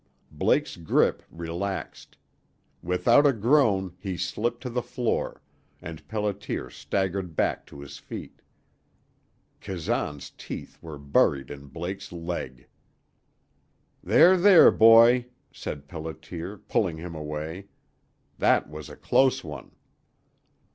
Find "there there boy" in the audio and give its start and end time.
14.03-15.27